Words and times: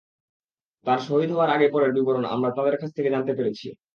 তাঁর 0.85 0.99
শহীদ 0.99 1.29
হওয়ার 1.31 1.49
আগে-পরের 1.49 1.91
বিবরণ 1.93 2.25
আমরা 2.25 2.49
তাঁদের 2.51 2.75
কাছ 2.77 2.89
থেকে 2.93 3.09
জানতে 3.09 3.33
পেরেছি। 3.33 3.67